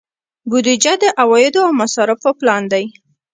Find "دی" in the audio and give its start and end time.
2.71-2.85